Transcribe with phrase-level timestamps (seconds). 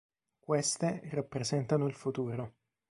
[0.39, 2.53] Queste rappresentano il futuro.